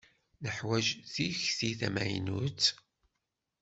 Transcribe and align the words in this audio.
Neḥwaǧ 0.43 0.87
tikti 1.13 1.69
tamaynut? 1.79 2.63